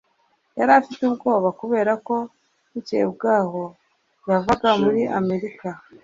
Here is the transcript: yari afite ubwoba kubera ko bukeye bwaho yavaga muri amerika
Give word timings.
yari 0.57 0.71
afite 0.79 1.01
ubwoba 1.05 1.47
kubera 1.59 1.91
ko 2.07 2.15
bukeye 2.71 3.05
bwaho 3.13 3.61
yavaga 4.29 4.69
muri 4.83 5.01
amerika 5.19 5.67